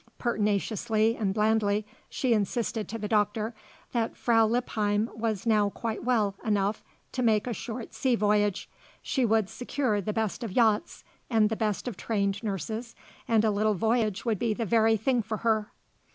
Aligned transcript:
Pertinaciously 0.17 1.15
and 1.15 1.31
blandly 1.31 1.85
she 2.09 2.33
insisted 2.33 2.89
to 2.89 2.97
the 2.97 3.07
doctor 3.07 3.53
that 3.91 4.17
Frau 4.17 4.47
Lippheim 4.47 5.11
was 5.13 5.45
now 5.45 5.69
quite 5.69 6.03
well 6.03 6.33
enough 6.43 6.83
to 7.11 7.21
make 7.21 7.45
a 7.45 7.53
short 7.53 7.93
sea 7.93 8.15
voyage. 8.15 8.67
She 9.03 9.25
would 9.25 9.47
secure 9.47 10.01
the 10.01 10.11
best 10.11 10.43
of 10.43 10.53
yachts 10.53 11.03
and 11.29 11.51
the 11.51 11.55
best 11.55 11.87
of 11.87 11.97
trained 11.97 12.41
nurses, 12.41 12.95
and 13.27 13.45
a 13.45 13.51
little 13.51 13.75
voyage 13.75 14.25
would 14.25 14.39
be 14.39 14.55
the 14.55 14.65
very 14.65 14.97
thing 14.97 15.21
for 15.21 15.37
her. 15.37 15.71